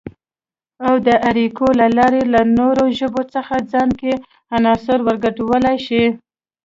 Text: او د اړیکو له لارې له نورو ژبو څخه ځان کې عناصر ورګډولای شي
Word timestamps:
او 0.87 0.93
د 1.07 1.09
اړیکو 1.29 1.65
له 1.79 1.87
لارې 1.97 2.21
له 2.33 2.41
نورو 2.59 2.85
ژبو 2.99 3.21
څخه 3.33 3.55
ځان 3.71 3.89
کې 3.99 4.13
عناصر 4.55 4.97
ورګډولای 5.07 5.77
شي 5.87 6.03